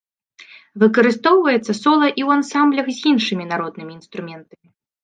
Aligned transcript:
Выкарыстоўваецца 0.83 1.77
сола 1.83 2.07
і 2.09 2.11
ў 2.13 2.29
ансамблях 2.39 2.85
з 2.97 3.13
іншымі 3.13 3.43
народнымі 3.53 3.91
інструментамі. 4.01 4.67